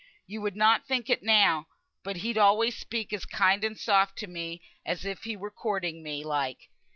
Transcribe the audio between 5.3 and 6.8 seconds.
were courting me, like.